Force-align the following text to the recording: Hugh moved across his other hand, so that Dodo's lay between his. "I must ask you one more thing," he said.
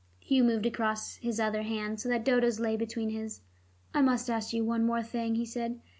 Hugh 0.19 0.43
moved 0.43 0.65
across 0.65 1.17
his 1.17 1.39
other 1.39 1.61
hand, 1.61 1.99
so 1.99 2.09
that 2.09 2.25
Dodo's 2.25 2.59
lay 2.59 2.75
between 2.75 3.11
his. 3.11 3.41
"I 3.93 4.01
must 4.01 4.31
ask 4.31 4.51
you 4.51 4.65
one 4.65 4.83
more 4.83 5.03
thing," 5.03 5.35
he 5.35 5.45
said. 5.45 5.79